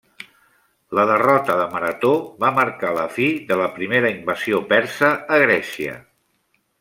La 0.99 1.03
derrota 1.09 1.57
de 1.59 1.67
Marató 1.73 2.13
va 2.45 2.51
marcar 2.61 2.93
la 3.01 3.05
fi 3.19 3.27
de 3.53 3.59
la 3.63 3.67
primera 3.79 4.11
invasió 4.17 4.63
persa 4.73 5.13
a 5.37 5.43
Grècia. 5.49 5.95